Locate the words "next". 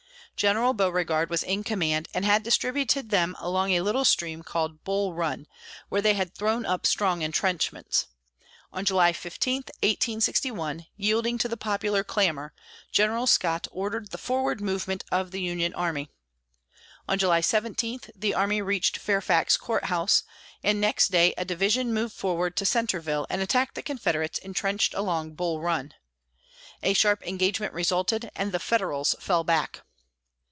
20.81-21.09